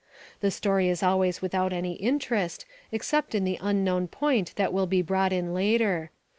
The 0.39 0.49
story 0.49 0.89
is 0.89 1.03
always 1.03 1.43
without 1.43 1.71
any 1.71 1.93
interest 1.93 2.65
except 2.91 3.35
in 3.35 3.43
the 3.43 3.59
unknown 3.61 4.07
point 4.07 4.55
that 4.55 4.73
will 4.73 4.87
be 4.87 5.03
brought 5.03 5.31
in 5.31 5.53
later. 5.53 6.09